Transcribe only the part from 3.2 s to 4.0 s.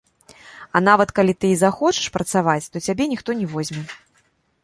не возьме.